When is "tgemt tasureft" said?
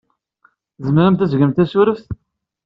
1.29-2.07